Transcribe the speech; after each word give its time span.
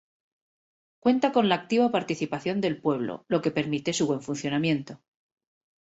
Cuenta 0.99 1.31
con 1.31 1.47
la 1.47 1.53
activa 1.53 1.91
participación 1.91 2.59
del 2.59 2.81
pueblo, 2.81 3.23
lo 3.27 3.43
que 3.43 3.51
permite 3.51 3.93
su 3.93 4.07
buen 4.07 4.23
funcionamiento. 4.23 4.99